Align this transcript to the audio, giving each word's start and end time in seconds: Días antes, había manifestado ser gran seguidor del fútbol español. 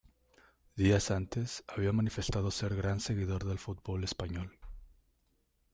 Días 0.75 1.11
antes, 1.11 1.63
había 1.67 1.91
manifestado 1.91 2.49
ser 2.49 2.75
gran 2.75 2.99
seguidor 3.01 3.43
del 3.43 3.59
fútbol 3.59 4.03
español. 4.03 4.57